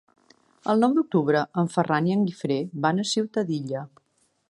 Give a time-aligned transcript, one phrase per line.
[0.73, 3.89] El nou d'octubre en Ferran i en Guifré van a Ciutadilla.